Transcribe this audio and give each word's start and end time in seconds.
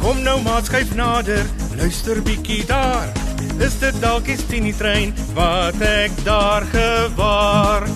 Kom 0.00 0.22
nou 0.22 0.40
maat 0.42 0.66
skuif 0.68 0.94
nader, 0.94 1.46
luister 1.76 2.22
bietjie 2.22 2.64
daar. 2.68 3.08
Is 3.58 3.78
dit 3.80 3.96
dalk 4.00 4.26
die 4.28 4.36
Tini 4.48 4.72
trein 4.76 5.14
wat 5.34 5.80
ek 5.80 6.12
daar 6.24 6.66
gewaar? 6.72 7.86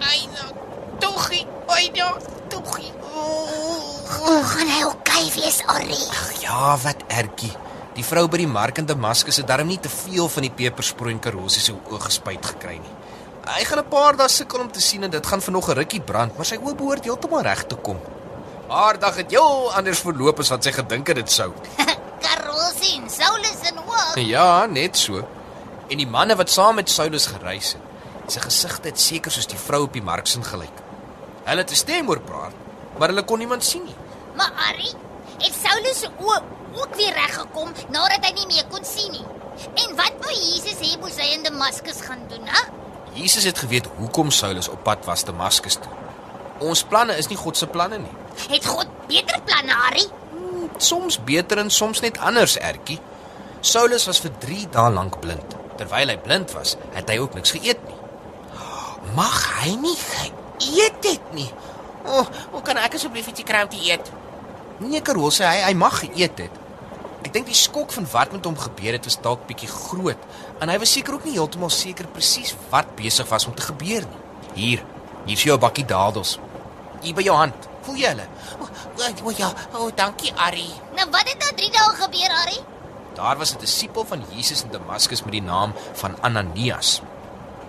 Ai 0.00 0.22
nou, 0.32 0.50
toegie. 1.02 1.44
Oi 1.66 1.90
nou, 1.98 2.12
toegie. 2.48 2.92
O, 3.12 4.40
gaan 4.54 4.70
hy 4.70 4.82
oukei 4.88 5.24
wees, 5.34 5.62
Arrie? 5.66 6.04
Ja, 6.42 6.76
wat 6.82 7.02
ertjie. 7.08 7.65
Die 7.96 8.04
vrou 8.04 8.26
by 8.28 8.42
die 8.42 8.50
mark 8.50 8.76
in 8.76 8.84
Damaskus 8.88 9.38
het 9.40 9.46
darm 9.48 9.70
nie 9.72 9.78
te 9.80 9.88
veel 9.88 10.26
van 10.28 10.44
die 10.44 10.52
pepersproei 10.52 11.14
en 11.14 11.20
karosie 11.24 11.62
se 11.64 11.72
oë 11.72 12.00
gespuit 12.04 12.44
gekry 12.44 12.74
nie. 12.76 12.94
Hy 13.46 13.62
gaan 13.64 13.78
'n 13.80 13.88
paar 13.88 14.16
dae 14.16 14.28
sukkel 14.28 14.60
om 14.60 14.70
te 14.70 14.80
sien 14.80 15.04
en 15.04 15.10
dit 15.10 15.26
gaan 15.26 15.40
vir 15.40 15.52
nog 15.52 15.68
'n 15.70 15.78
rukkie 15.78 16.00
brand, 16.00 16.36
maar 16.36 16.44
sy 16.44 16.56
oë 16.56 16.76
behoort 16.76 17.04
heeltemal 17.04 17.42
reg 17.42 17.64
te 17.66 17.76
kom. 17.76 17.98
Haar 18.68 18.98
dag 18.98 19.16
het 19.16 19.30
heel 19.30 19.72
anders 19.72 20.00
verloop 20.00 20.40
as 20.40 20.50
wat 20.50 20.64
sy 20.64 20.72
gedink 20.72 21.06
het 21.06 21.16
dit 21.16 21.30
sou. 21.30 21.52
Karosie 22.24 23.00
en 23.00 23.08
Saulus 23.08 23.60
en 23.70 23.78
ook. 23.78 24.16
Ja, 24.16 24.66
net 24.66 24.96
so. 24.96 25.24
En 25.88 25.96
die 25.96 26.06
manne 26.06 26.36
wat 26.36 26.50
saam 26.50 26.74
met 26.74 26.90
Saulus 26.90 27.26
gereis 27.26 27.72
het, 27.72 27.82
sy 28.26 28.40
gesigte 28.40 28.88
het 28.88 29.00
seker 29.00 29.30
soos 29.30 29.46
die 29.46 29.58
vrou 29.58 29.82
op 29.82 29.92
die 29.92 30.02
mark 30.02 30.26
sin 30.26 30.44
gelyk. 30.44 30.82
Hulle 31.44 31.60
het 31.62 31.70
'n 31.70 31.74
stem 31.74 32.08
oor 32.08 32.20
praat, 32.20 32.52
maar 32.98 33.08
hulle 33.08 33.24
kon 33.24 33.38
niemand 33.38 33.64
sien 33.64 33.84
nie. 33.84 33.96
Maar 34.34 34.52
Arrie, 34.68 34.94
het 35.38 35.54
Saulus 35.62 36.00
se 36.00 36.08
oë 36.18 36.55
ook 36.76 36.94
weer 36.98 37.14
reg 37.16 37.34
gekom 37.40 37.72
nadat 37.94 38.24
hy 38.28 38.32
nie 38.36 38.48
meer 38.54 38.66
kon 38.72 38.84
sien 38.84 39.12
nie. 39.14 39.24
En 39.84 39.96
wat 39.96 40.18
wou 40.20 40.32
Jesus 40.32 40.80
hê 40.82 40.96
moes 41.00 41.16
hy 41.20 41.32
in 41.36 41.46
Damaskus 41.46 42.02
gaan 42.04 42.26
doen, 42.30 42.44
hè? 42.44 42.64
Jesus 43.16 43.44
het 43.48 43.58
geweet 43.58 43.88
hoekom 43.96 44.30
Saulus 44.30 44.68
op 44.68 44.82
pad 44.84 45.04
was 45.08 45.24
Damaskus 45.24 45.78
toe. 45.80 45.92
Ons 46.60 46.84
planne 46.88 47.16
is 47.20 47.28
nie 47.32 47.38
God 47.40 47.56
se 47.56 47.68
planne 47.68 47.98
nie. 48.00 48.14
Het 48.48 48.64
God 48.68 48.88
beter 49.08 49.40
planne, 49.48 49.76
Arrie? 49.88 50.08
Soms 50.76 51.18
beter 51.24 51.60
en 51.62 51.70
soms 51.72 52.00
net 52.04 52.18
anders, 52.20 52.58
Ertjie. 52.60 52.98
Saulus 53.60 54.04
was 54.08 54.20
vir 54.20 54.34
3 54.44 54.66
dae 54.76 54.92
lank 54.92 55.20
blind. 55.20 55.56
Terwyl 55.80 56.12
hy 56.12 56.18
blind 56.20 56.52
was, 56.56 56.76
het 56.96 57.08
hy 57.12 57.18
ook 57.20 57.36
niks 57.36 57.52
geëet 57.56 57.80
nie. 57.88 57.96
Mag 59.16 59.36
hy 59.62 59.72
nie 59.80 59.96
geëet 59.96 61.08
het 61.08 61.34
nie. 61.36 61.48
O, 62.06 62.20
oh, 62.20 62.26
hoe 62.52 62.62
kan 62.64 62.78
ek 62.80 62.96
asseblief 62.98 63.28
ietsie 63.32 63.46
kry 63.46 63.64
om 63.64 63.72
te 63.72 63.80
eet? 63.80 64.12
Nee, 64.84 65.00
Karol 65.04 65.32
sê 65.34 65.48
hy 65.48 65.64
hy 65.64 65.74
mag 65.78 65.96
geëet 66.04 66.44
het. 66.44 66.62
Ek 67.26 67.32
dink 67.34 67.48
die 67.50 67.58
skok 67.58 67.90
van 67.90 68.04
wat 68.12 68.34
met 68.36 68.44
hom 68.46 68.54
gebeur 68.54 68.94
het 68.94 69.06
was 69.08 69.16
dalk 69.18 69.48
bietjie 69.48 69.66
groot 69.66 70.26
en 70.62 70.70
hy 70.70 70.76
was 70.78 70.92
seker 70.94 71.16
ook 71.16 71.24
nie 71.26 71.34
heeltemal 71.34 71.72
seker 71.74 72.06
presies 72.14 72.52
wat 72.70 72.92
besig 73.00 73.26
was 73.32 73.48
om 73.50 73.56
te 73.56 73.66
gebeur 73.66 74.06
nie. 74.06 74.20
Hier, 74.54 74.84
hier 75.24 75.34
is 75.34 75.42
jou 75.48 75.56
bakkie 75.58 75.84
dadels. 75.90 76.36
Hier 77.02 77.16
by 77.18 77.24
jou 77.26 77.34
hand. 77.34 77.66
Voel 77.82 77.98
jy 77.98 78.12
hulle? 78.12 78.28
O, 78.60 78.68
o, 78.68 79.10
o 79.26 79.34
ja, 79.34 79.50
o, 79.74 79.90
dankie 79.98 80.30
Arrie. 80.38 80.70
Nou 80.94 81.08
wat 81.10 81.26
het 81.26 81.42
na 81.42 81.50
3 81.58 81.72
dae 81.74 81.98
gebeur, 82.04 82.38
Arrie? 82.44 82.62
Daar 83.18 83.42
was 83.42 83.56
'n 83.56 83.60
disipel 83.66 84.06
van 84.06 84.22
Jesus 84.30 84.62
in 84.62 84.70
Damaskus 84.70 85.24
met 85.26 85.32
die 85.32 85.42
naam 85.42 85.74
van 85.94 86.14
Ananias. 86.22 87.00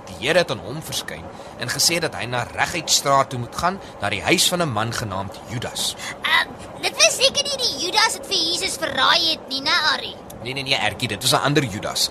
Die 0.06 0.28
Here 0.28 0.38
het 0.38 0.52
aan 0.52 0.64
hom 0.64 0.82
verskyn 0.82 1.26
en 1.60 1.70
gesê 1.70 1.98
dat 2.00 2.16
hy 2.16 2.26
na 2.26 2.46
reguit 2.54 2.90
straat 2.90 3.30
toe 3.30 3.40
moet 3.40 3.56
gaan 3.56 3.80
na 4.02 4.10
die 4.10 4.22
huis 4.22 4.48
van 4.48 4.62
'n 4.62 4.70
man 4.70 4.94
genaamd 4.94 5.40
Judas. 5.50 5.96
Dit 6.82 6.96
was 6.96 7.16
seker 7.18 7.44
nie 7.48 7.58
die 7.58 7.86
Judas 7.86 8.18
wat 8.18 8.28
vir 8.30 8.42
Jesus 8.52 8.78
verraai 8.82 9.32
het 9.32 9.48
nie, 9.50 9.62
né, 9.66 9.76
Arrie? 9.94 10.16
Nee 10.44 10.54
nee 10.54 10.64
nee, 10.64 10.78
Ertjie, 10.78 11.08
dit 11.08 11.22
was 11.22 11.34
'n 11.34 11.44
ander 11.50 11.64
Judas. 11.64 12.10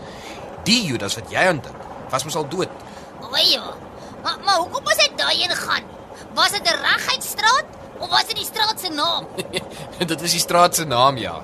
Die 0.64 0.84
Judas 0.84 1.14
wat 1.14 1.30
jy 1.30 1.46
aan 1.48 1.60
dink, 1.60 1.80
was 2.10 2.24
mos 2.24 2.36
al 2.36 2.48
dood. 2.48 2.68
O 3.22 3.36
ja. 3.36 3.74
Maar 4.22 4.38
maar 4.44 4.56
hoekom 4.56 4.82
moes 4.82 4.96
hy 5.02 5.10
daarheen 5.16 5.56
gaan? 5.56 5.84
Was 6.34 6.50
dit 6.50 6.62
'n 6.62 6.82
reguitstraat 6.82 7.64
of 7.98 8.08
was 8.08 8.26
dit 8.26 8.36
die 8.36 8.44
straat 8.44 8.80
se 8.80 8.88
naam? 8.88 9.26
dit 10.10 10.20
is 10.22 10.30
die 10.30 10.40
straat 10.40 10.74
se 10.74 10.84
naam, 10.84 11.16
ja. 11.16 11.42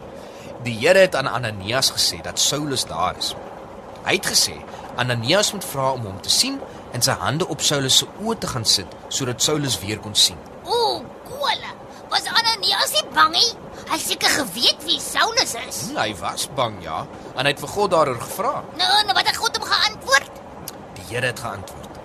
Die 0.62 0.78
Here 0.78 0.99
het 0.99 1.15
aan 1.15 1.27
Ananias 1.27 1.91
gesê 1.91 2.21
dat 2.22 2.41
Saulus 2.41 2.84
daar 2.84 3.16
is. 3.19 3.34
Hy 4.05 4.15
het 4.15 4.27
gesê 4.27 4.55
Ananias 4.97 5.53
moet 5.53 5.65
vra 5.65 5.91
om 5.93 6.05
hom 6.05 6.21
te 6.21 6.31
sien 6.31 6.61
en 6.93 7.03
sy 7.03 7.11
hande 7.11 7.49
op 7.49 7.61
Saulus 7.61 7.97
se 7.97 8.06
oë 8.22 8.38
te 8.38 8.47
gaan 8.47 8.65
sit 8.65 8.87
sodat 9.09 9.43
Saulus 9.43 9.78
weer 9.81 9.99
kon 9.99 10.15
sien. 10.15 10.38
Was 12.82 12.93
nie 12.97 13.04
bang 13.15 13.31
nie? 13.37 13.50
Hy 13.93 13.98
seker 14.03 14.32
geweet 14.43 14.81
wie 14.88 14.98
Saulus 14.98 15.53
is. 15.54 15.76
Hm, 15.93 15.98
Hy 16.00 16.15
was 16.19 16.48
bang, 16.56 16.81
ja, 16.82 17.04
en 17.37 17.47
hy 17.47 17.53
het 17.53 17.60
vir 17.62 17.70
God 17.70 17.93
daaroor 17.94 18.19
gevra. 18.25 18.54
Nou, 18.81 18.88
nou 19.06 19.15
wat 19.15 19.28
het 19.31 19.38
God 19.38 19.59
hom 19.60 19.69
geantwoord? 19.69 20.41
Die 20.97 21.04
Here 21.12 21.31
het 21.31 21.43
geantwoord: 21.44 22.00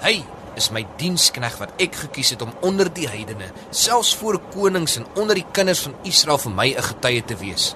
Hy 0.00 0.14
is 0.56 0.70
my 0.72 0.86
dienskneg 1.00 1.58
wat 1.60 1.76
ek 1.80 1.98
gekies 2.06 2.32
het 2.34 2.42
om 2.46 2.54
onder 2.64 2.88
die 2.92 3.08
heidene, 3.12 3.50
selfs 3.70 4.14
voor 4.20 4.40
konings 4.54 4.96
en 5.00 5.06
onder 5.20 5.36
die 5.36 5.46
kinders 5.52 5.84
van 5.84 5.98
Israel 6.08 6.40
vir 6.46 6.56
my 6.62 6.68
'n 6.72 6.88
getuie 6.88 7.24
te 7.24 7.36
wees. 7.36 7.74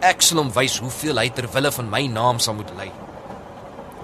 Ek 0.00 0.22
sal 0.22 0.38
hom 0.38 0.52
wys 0.56 0.78
hoeveel 0.80 1.18
hy 1.20 1.28
ter 1.28 1.48
wille 1.52 1.72
van 1.72 1.90
my 1.90 2.06
naam 2.06 2.38
sal 2.38 2.54
moet 2.54 2.70
ly. 2.78 2.90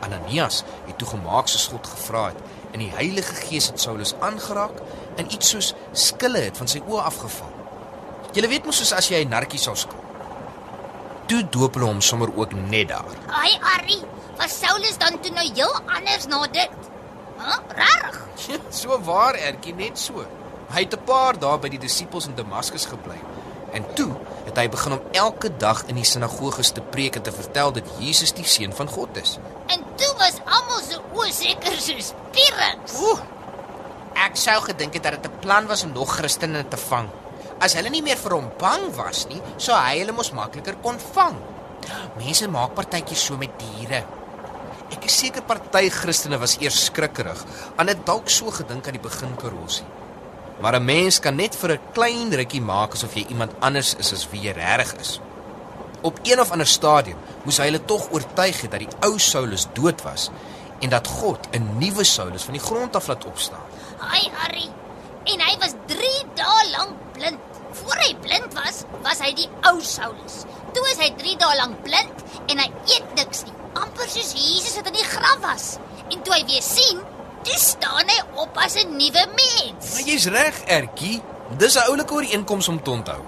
Ananias 0.05 0.65
het 0.87 0.99
toe 0.99 1.09
gemaak 1.09 1.49
soos 1.49 1.69
God 1.73 1.87
gevra 1.87 2.27
het 2.27 2.41
en 2.73 2.78
die 2.84 2.93
Heilige 2.93 3.34
Gees 3.34 3.67
het 3.71 3.81
Saulus 3.81 4.15
aangeraak 4.21 4.83
en 5.17 5.33
iets 5.33 5.49
soos 5.49 5.75
skille 5.93 6.39
het 6.39 6.57
van 6.57 6.69
sy 6.69 6.83
oë 6.84 7.01
afgeval. 7.09 7.56
Jy 8.37 8.45
weet 8.53 8.67
mos 8.69 8.77
soos 8.83 8.93
as 8.93 9.07
jy 9.09 9.23
'n 9.25 9.31
narkie 9.33 9.59
sou 9.59 9.73
skil. 9.75 10.03
Toe 11.27 11.39
doop 11.55 11.75
hulle 11.75 11.87
hom 11.89 12.01
sommer 12.05 12.29
ook 12.37 12.53
net 12.53 12.89
daar. 12.89 13.15
Ai, 13.33 13.57
Arrie, 13.75 14.03
was 14.37 14.59
Saulus 14.61 14.99
dan 14.99 15.17
toe 15.23 15.33
nou 15.33 15.47
heel 15.55 15.73
anders 15.87 16.27
na 16.29 16.47
dit? 16.47 16.71
Hæ? 17.39 17.55
Rarig. 17.81 18.21
Ja, 18.49 18.59
so 18.71 19.01
waar, 19.01 19.35
Ertjie, 19.35 19.75
net 19.75 19.99
so. 19.99 20.27
Hy 20.69 20.81
het 20.85 20.93
'n 20.93 21.05
paar 21.05 21.39
dae 21.39 21.59
by 21.59 21.69
die 21.69 21.79
disippels 21.79 22.27
in 22.27 22.35
Damaskus 22.35 22.85
gebly. 22.85 23.17
En 23.73 23.85
toe 23.95 24.13
het 24.45 24.57
hy 24.57 24.69
begin 24.69 24.93
om 24.93 25.03
elke 25.13 25.57
dag 25.57 25.85
in 25.87 25.95
die 25.95 26.05
sinagoges 26.05 26.71
te 26.71 26.81
preek 26.81 27.17
en 27.17 27.23
te 27.23 27.33
vertel 27.33 27.73
dat 27.73 27.89
Jesus 27.99 28.33
die 28.33 28.45
seun 28.45 28.73
van 28.73 28.89
God 28.89 29.17
is. 29.17 29.39
En 29.67 29.81
toe 29.97 30.15
was 30.19 30.41
almal 30.45 30.83
se 30.85 31.01
oë 31.15 31.33
seker 31.33 31.81
soos 31.81 32.13
pierings. 32.31 33.01
Oeh. 33.01 33.21
Ek 34.15 34.37
sou 34.37 34.61
gedink 34.63 34.93
het 34.95 35.03
dat 35.03 35.23
dit 35.23 35.33
'n 35.33 35.39
plan 35.41 35.67
was 35.67 35.85
om 35.85 35.93
nog 35.93 36.17
Christene 36.17 36.69
te 36.69 36.77
vang. 36.77 37.09
As 37.61 37.75
hulle 37.75 37.91
nie 37.91 38.03
meer 38.05 38.19
vir 38.21 38.34
hom 38.37 38.50
bang 38.61 38.91
was 38.99 39.25
nie, 39.31 39.41
sou 39.56 39.77
hy 39.77 40.00
hulle 40.03 40.12
mos 40.12 40.33
makliker 40.37 40.77
kon 40.84 40.99
vang. 41.15 41.37
Mense 42.19 42.48
maak 42.53 42.75
partytjies 42.77 43.22
so 43.28 43.39
met 43.41 43.54
diere. 43.60 44.03
Ek 44.92 45.07
is 45.09 45.16
seker 45.19 45.42
party 45.47 45.89
Christene 45.91 46.39
was 46.39 46.59
eers 46.60 46.84
skrikkerig, 46.86 47.41
aan 47.77 47.89
dit 47.91 48.03
dalk 48.07 48.28
so 48.31 48.53
gedink 48.54 48.86
aan 48.86 48.98
die 48.98 49.03
begin 49.03 49.33
karosie. 49.41 49.86
Maar 50.60 50.77
'n 50.77 50.84
mens 50.84 51.19
kan 51.21 51.36
net 51.36 51.57
vir 51.57 51.72
'n 51.72 51.81
klein 51.92 52.31
rukkie 52.31 52.60
maak 52.60 52.92
asof 52.92 53.15
jy 53.15 53.27
iemand 53.28 53.53
anders 53.60 53.95
is 53.98 54.13
as 54.13 54.28
wie 54.31 54.41
jy 54.41 54.53
regtig 54.53 55.01
is. 55.01 55.21
Op 56.03 56.19
een 56.22 56.41
of 56.41 56.51
ander 56.51 56.66
stadium 56.66 57.19
moes 57.45 57.59
hy 57.59 57.65
hulle 57.65 57.84
tog 57.84 58.10
oortuig 58.13 58.60
het 58.60 58.71
dat 58.71 58.81
die 58.81 58.97
ou 59.01 59.19
Saulus 59.19 59.66
dood 59.72 60.03
was 60.03 60.31
en 60.81 60.89
dat 60.89 61.07
God 61.07 61.48
'n 61.53 61.78
nuwe 61.78 62.04
Saulus 62.04 62.45
van 62.45 62.54
die 62.54 62.63
grond 62.63 62.97
af 62.97 63.07
laat 63.07 63.25
opstaan. 63.25 63.65
Ai, 64.01 64.31
Arrie. 64.45 64.71
En 65.25 65.41
hy 65.41 65.57
was 65.59 65.72
3 65.86 66.25
dae 66.34 66.71
lank 66.71 67.06
blind. 67.16 67.39
Voor 67.77 67.98
hy 68.01 68.13
blind 68.24 68.54
was, 68.57 68.84
was 69.04 69.21
hy 69.24 69.33
die 69.36 69.48
ou 69.68 69.77
Saulus. 69.84 70.45
Toe 70.77 70.84
is 70.92 71.01
hy 71.03 71.10
3 71.18 71.36
dae 71.42 71.57
lank 71.59 71.83
blind 71.84 72.24
en 72.53 72.63
hy 72.63 72.68
eet 72.95 73.15
niks 73.18 73.45
nie. 73.48 73.54
Amper 73.77 74.09
soos 74.09 74.33
Jesus 74.39 74.77
wat 74.78 74.86
in 74.92 74.97
die 75.01 75.04
graf 75.10 75.41
was. 75.45 75.66
En 76.13 76.22
toe 76.24 76.34
hy 76.36 76.42
weer 76.48 76.65
sien, 76.65 77.01
toe 77.45 77.59
staan 77.60 78.09
hy 78.09 78.18
op 78.42 78.57
as 78.65 78.77
'n 78.80 78.97
nuwe 78.97 79.24
mens. 79.36 79.92
Maar 79.92 80.07
jy's 80.09 80.27
reg, 80.27 80.60
Ertjie. 80.66 81.22
Dis 81.59 81.77
'n 81.77 81.89
oulike 81.91 82.15
ooreenkoms 82.15 82.68
om 82.68 82.83
te 82.83 82.91
onthou. 82.91 83.21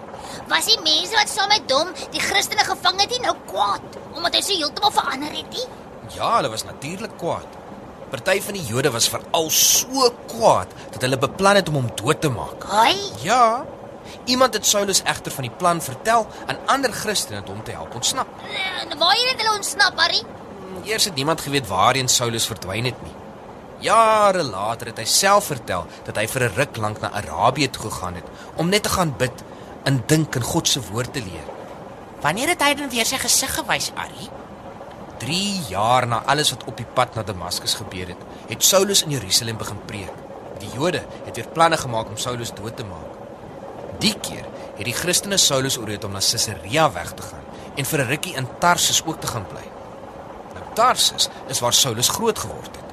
Was 0.48 0.64
die 0.66 0.80
mense 0.82 1.14
wat 1.14 1.28
saam 1.28 1.48
met 1.48 1.70
hom 1.70 1.88
die 2.10 2.20
Christene 2.20 2.64
gevang 2.64 3.00
het 3.00 3.10
nie 3.10 3.20
nou 3.20 3.36
kwaad 3.46 3.80
omdat 4.16 4.34
hy 4.34 4.40
so 4.40 4.52
heeltemal 4.56 4.90
verander 4.90 5.30
het 5.36 5.50
nie? 5.50 5.66
Ja, 6.16 6.36
hulle 6.36 6.48
was 6.48 6.64
natuurlik 6.64 7.18
kwaad. 7.18 7.46
Party 8.10 8.40
van 8.40 8.54
die 8.54 8.64
Jode 8.64 8.90
was 8.90 9.08
veral 9.08 9.50
so 9.50 10.10
kwaad 10.26 10.68
dat 10.92 11.02
hulle 11.02 11.18
beplan 11.18 11.56
het 11.60 11.68
om 11.68 11.74
hom 11.74 11.90
dood 11.94 12.20
te 12.20 12.28
maak. 12.28 12.64
Ai, 12.70 12.96
Ja. 13.22 13.64
Iemand 14.24 14.54
het 14.54 14.66
Saulus 14.66 15.02
egter 15.02 15.32
van 15.32 15.42
die 15.42 15.54
plan 15.56 15.82
vertel 15.82 16.26
aan 16.46 16.58
ander 16.66 16.92
Christene 16.92 17.42
om 17.46 17.62
te 17.64 17.70
help 17.70 17.94
ontsnap. 17.94 18.26
en 18.88 18.98
waar 18.98 19.16
het 19.16 19.40
hulle 19.40 19.56
ontsnap, 19.56 19.98
Harry? 19.98 20.22
Eers 20.84 21.04
het 21.04 21.14
niemand 21.14 21.40
geweet 21.40 21.66
waarheen 21.66 22.08
Saulus 22.08 22.46
verdwyn 22.46 22.84
het 22.84 23.02
nie. 23.02 23.14
Jare 23.78 24.42
later 24.42 24.86
het 24.86 24.98
hy 24.98 25.04
self 25.04 25.52
vertel 25.52 25.86
dat 26.04 26.16
hy 26.16 26.26
vir 26.26 26.42
'n 26.42 26.54
ruk 26.54 26.76
lank 26.76 27.00
na 27.00 27.10
Arabië 27.10 27.70
toe 27.70 27.90
gegaan 27.90 28.14
het 28.14 28.24
om 28.56 28.68
net 28.68 28.82
te 28.82 28.88
gaan 28.88 29.14
bid 29.16 29.44
en 29.84 30.02
dink 30.06 30.34
in 30.34 30.42
God 30.42 30.68
se 30.68 30.80
woord 30.90 31.12
te 31.12 31.22
leer. 31.22 31.46
Wanneer 32.20 32.48
het 32.48 32.62
hy 32.62 32.74
dan 32.74 32.90
weer 32.90 33.06
sy 33.06 33.16
gesig 33.16 33.54
gewys, 33.54 33.92
Arrie? 33.94 34.30
3 35.18 35.68
jaar 35.68 36.06
na 36.06 36.22
alles 36.26 36.50
wat 36.50 36.64
op 36.64 36.76
die 36.76 36.86
pad 36.94 37.14
na 37.14 37.22
Damaskus 37.22 37.74
gebeur 37.74 38.06
het, 38.14 38.22
het 38.48 38.64
Saulus 38.64 39.02
in 39.02 39.10
Jerusalem 39.10 39.56
begin 39.56 39.80
preek. 39.86 40.12
Die 40.58 40.70
Jode 40.74 41.04
het 41.24 41.36
weer 41.36 41.48
planne 41.54 41.76
gemaak 41.76 42.08
om 42.08 42.16
Saulus 42.16 42.54
dood 42.54 42.76
te 42.76 42.84
maak. 42.84 43.17
Die 44.02 44.14
keer 44.22 44.46
het 44.78 44.86
die 44.86 44.94
Christene 44.94 45.38
Saulus 45.42 45.78
oorreed 45.78 46.04
om 46.06 46.14
na 46.14 46.22
Caesarea 46.22 46.86
weg 46.94 47.12
te 47.18 47.22
gaan 47.22 47.46
en 47.78 47.84
vir 47.84 48.00
'n 48.00 48.08
rukkie 48.08 48.34
in 48.34 48.48
Tarsus 48.58 49.02
ook 49.04 49.20
te 49.20 49.26
gaan 49.26 49.46
bly. 49.46 49.66
Nou 50.54 50.64
Tarsus 50.74 51.28
is 51.48 51.60
waar 51.60 51.72
Saulus 51.72 52.08
groot 52.08 52.38
geword 52.38 52.76
het. 52.76 52.88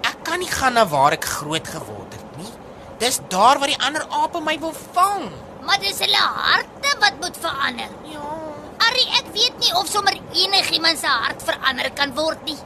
Ek 0.00 0.16
kan 0.22 0.38
nie 0.38 0.50
gaan 0.50 0.72
na 0.72 0.86
waar 0.86 1.12
ek 1.12 1.24
groot 1.24 1.68
geword 1.68 2.12
het 2.12 2.36
nie. 2.36 2.52
Dis 2.98 3.20
daar 3.28 3.58
waar 3.58 3.68
die 3.68 3.82
ander 3.86 4.06
ape 4.08 4.40
my 4.40 4.58
wil 4.58 4.74
vang. 4.92 5.30
Maar 5.66 5.78
dis 5.78 5.98
hulle 5.98 6.16
harte 6.16 6.96
wat 7.00 7.20
moet 7.20 7.36
verander. 7.40 7.88
Ja. 8.12 8.32
Harry, 8.78 9.04
ek 9.18 9.26
weet 9.32 9.58
nie 9.58 9.74
of 9.76 9.86
sommer 9.86 10.16
enigiemand 10.32 10.98
se 10.98 11.06
hart 11.06 11.42
verander 11.42 11.90
kan 11.92 12.14
word 12.14 12.44
nie. 12.44 12.58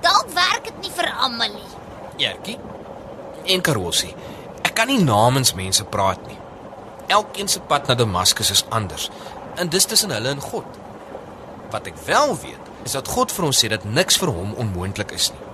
Dalk 0.00 0.28
werk 0.34 0.64
dit 0.64 0.80
nie 0.80 0.90
vir 0.90 1.12
almal 1.18 1.52
nie. 1.52 1.70
Jertjie 2.16 2.58
en 3.44 3.60
Karolsie. 3.60 4.14
Ek 4.62 4.74
kan 4.74 4.86
nie 4.86 5.02
namens 5.02 5.54
mense 5.54 5.84
praat 5.84 6.26
nie. 6.26 6.38
Elkeen 7.06 7.48
se 7.48 7.60
pad 7.60 7.86
na 7.86 7.94
Damaskus 7.94 8.50
is 8.50 8.64
anders 8.68 9.10
en 9.54 9.68
dis 9.68 9.84
tussen 9.84 10.10
hulle 10.10 10.28
en 10.28 10.40
God. 10.40 10.78
Wat 11.70 11.86
ek 11.86 11.98
wel 12.06 12.38
weet, 12.42 12.70
is 12.84 12.94
dat 12.96 13.08
God 13.08 13.32
vir 13.32 13.44
ons 13.44 13.64
sê 13.64 13.70
dat 13.70 13.84
niks 13.84 14.18
vir 14.20 14.32
hom 14.34 14.54
onmoontlik 14.60 15.14
is 15.14 15.30
nie. 15.30 15.44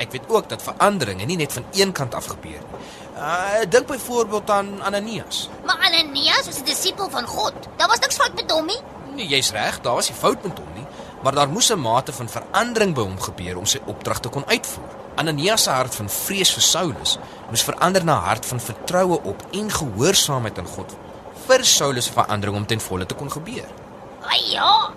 Ek 0.00 0.12
weet 0.12 0.28
ook 0.28 0.48
dat 0.48 0.62
veranderinge 0.64 1.26
nie 1.28 1.36
net 1.36 1.52
van 1.52 1.64
een 1.76 1.92
kant 1.92 2.14
af 2.14 2.30
gebeur 2.32 2.60
nie. 2.60 2.80
Uh, 3.20 3.66
dink 3.68 3.86
byvoorbeeld 3.86 4.50
aan 4.50 4.82
Ananias. 4.82 5.48
Maar 5.66 5.76
Ananias 5.76 6.46
was 6.46 6.60
'n 6.60 6.64
disipel 6.64 7.10
van 7.10 7.26
God. 7.26 7.52
Daar 7.76 7.88
was 7.88 7.98
niks 7.98 8.16
fout 8.16 8.34
met 8.34 8.50
hom 8.50 8.66
nie. 8.66 8.80
Nee, 9.14 9.26
jy's 9.26 9.50
reg, 9.50 9.80
daar 9.80 9.94
was 9.94 10.08
nie 10.08 10.18
fout 10.18 10.42
met 10.42 10.58
hom 10.58 10.68
nie, 10.74 10.86
maar 11.22 11.34
daar 11.34 11.48
moes 11.48 11.70
'n 11.72 11.78
mate 11.78 12.12
van 12.12 12.28
verandering 12.28 12.94
by 12.94 13.00
hom 13.00 13.20
gebeur 13.20 13.56
om 13.58 13.66
sy 13.66 13.80
opdrag 13.86 14.20
te 14.20 14.28
kon 14.28 14.46
uitvoer. 14.46 14.88
Ananias 15.14 15.62
se 15.62 15.70
hart 15.70 15.94
van 15.94 16.08
vrees 16.08 16.52
vir 16.52 16.62
Saulus 16.62 17.18
moes 17.48 17.62
verander 17.62 18.04
na 18.04 18.16
'n 18.16 18.24
hart 18.24 18.46
van 18.46 18.60
vertroue 18.60 19.20
op 19.22 19.42
en 19.50 19.70
gehoorsaamheid 19.70 20.58
aan 20.58 20.66
God 20.66 20.96
vir 21.46 21.64
Saulus 21.64 22.04
se 22.04 22.12
verandering 22.12 22.56
om 22.56 22.66
ten 22.66 22.80
volle 22.80 23.06
te 23.06 23.14
kon 23.14 23.30
gebeur. 23.30 23.68
Ai 24.22 24.50
ja. 24.52 24.90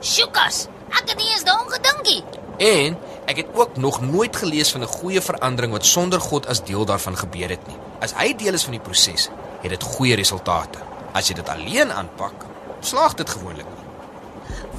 Sjukas. 0.00 0.66
Ek 0.90 1.08
het 1.08 1.16
nie 1.16 1.30
eens 1.32 1.44
daaraan 1.44 1.70
gedink 1.70 2.02
nie. 2.02 2.24
En 2.60 2.96
ek 3.30 3.36
het 3.36 3.46
ook 3.54 3.76
nog 3.76 4.00
nooit 4.00 4.36
gelees 4.36 4.70
van 4.70 4.82
'n 4.82 4.94
goeie 4.98 5.20
verandering 5.20 5.72
wat 5.72 5.86
sonder 5.86 6.20
God 6.20 6.46
as 6.46 6.64
deel 6.64 6.84
daarvan 6.84 7.16
gebeur 7.16 7.48
het 7.48 7.66
nie. 7.66 7.76
As 8.00 8.12
hy 8.12 8.34
deel 8.34 8.54
is 8.54 8.62
van 8.62 8.72
die 8.72 8.80
proses, 8.80 9.28
het 9.60 9.70
dit 9.70 9.82
goeie 9.82 10.14
resultate. 10.14 10.78
As 11.12 11.28
jy 11.28 11.34
dit 11.34 11.48
alleen 11.48 11.92
aanpak, 11.92 12.46
slaag 12.80 13.14
dit 13.14 13.30
gewoonlik 13.30 13.66
nie. 13.66 13.79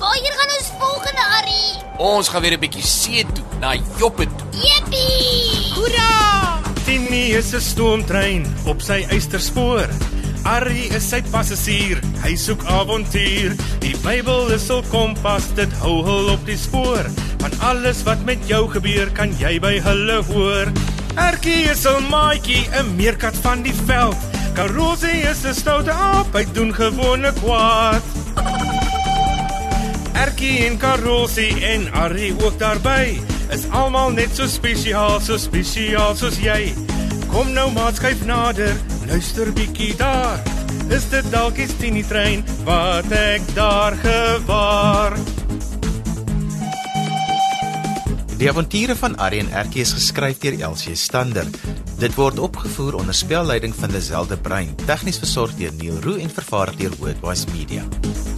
Waarheen 0.02 0.34
gaan 0.38 0.54
ons 0.58 0.70
volgende, 0.80 1.22
Harry? 1.22 1.66
Ons 1.98 2.28
gaan 2.28 2.42
weer 2.42 2.58
'n 2.58 2.60
bietjie 2.60 2.84
see 2.84 3.26
toe, 3.34 3.46
na 3.60 3.76
Joppe 3.98 4.26
toe. 4.26 4.48
Jippie! 4.52 5.52
Tini 6.86 7.34
is 7.38 7.54
'n 7.54 7.62
stoomtrein 7.62 8.46
op 8.66 8.82
sy 8.82 9.06
eysterspoor. 9.10 9.88
Arrie 10.44 10.90
is 10.98 11.10
sy 11.10 11.22
passasier, 11.22 12.00
hy 12.24 12.36
soek 12.36 12.64
avontuur. 12.66 13.54
Die 13.80 13.96
Bybel 14.02 14.52
is 14.52 14.68
hul 14.68 14.82
kompas, 14.90 15.54
dit 15.56 15.74
hou 15.84 16.02
hul 16.04 16.32
op 16.34 16.46
die 16.46 16.58
spoor. 16.58 17.06
Van 17.38 17.52
alles 17.60 18.04
wat 18.04 18.26
met 18.26 18.40
jou 18.48 18.70
gebeur, 18.70 19.12
kan 19.12 19.38
jy 19.38 19.60
by 19.60 19.80
hulle 19.80 20.24
hoor. 20.34 20.72
Erkie 21.16 21.70
is 21.70 21.86
'n 21.86 22.10
maatjie, 22.10 22.68
'n 22.74 22.96
meerkat 22.96 23.36
van 23.36 23.62
die 23.62 23.78
veld. 23.86 24.18
Karosie 24.56 25.22
is 25.30 25.46
'n 25.46 25.54
stoute 25.54 25.92
aap, 25.92 26.34
hy 26.34 26.46
doen 26.54 26.74
gewone 26.74 27.32
kwaad. 27.34 28.21
Erkie 30.14 30.66
en 30.68 30.78
Karosie 30.78 31.54
en 31.66 31.88
Arrie 31.94 32.34
ook 32.44 32.58
daarby 32.60 33.20
is 33.52 33.68
almal 33.76 34.12
net 34.16 34.32
so 34.36 34.48
spesiaal, 34.48 35.20
so 35.24 35.38
spesiaal 35.40 36.16
soos 36.20 36.40
jy. 36.40 36.74
Kom 37.32 37.52
nou 37.56 37.70
maat 37.76 38.00
skuif 38.00 38.24
nader, 38.28 38.76
luister 39.08 39.52
bietjie 39.56 39.94
daar. 40.00 40.40
Is 40.92 41.08
dit 41.12 41.28
dalk 41.32 41.56
die 41.56 41.68
Tini 41.80 42.04
trein 42.04 42.44
wat 42.68 43.12
ek 43.16 43.46
daar 43.56 43.96
gewaar? 44.00 45.16
Die 48.42 48.50
avonture 48.50 48.96
van 48.98 49.16
Arrie 49.22 49.44
en 49.44 49.52
Erkie 49.54 49.84
is 49.86 49.94
geskryf 49.94 50.40
deur 50.42 50.58
Elsie 50.72 50.96
Stander. 50.98 51.46
Dit 52.02 52.16
word 52.18 52.42
opgevoer 52.42 52.98
onder 52.98 53.14
spelleiding 53.14 53.76
van 53.78 53.94
Lazelle 53.94 54.34
de 54.34 54.38
Bruin, 54.42 54.74
tegnies 54.88 55.22
versorg 55.22 55.54
deur 55.60 55.76
Neil 55.78 56.02
Roo 56.02 56.18
en 56.18 56.34
vervaar 56.34 56.74
deur 56.80 56.98
Worldwide 56.98 57.54
Media. 57.54 58.31